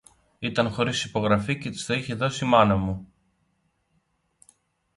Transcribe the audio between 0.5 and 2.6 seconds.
χωρίς υπογραφή, και της το είχε δώσει η